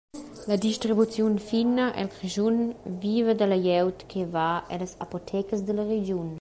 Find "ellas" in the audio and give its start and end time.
4.75-4.93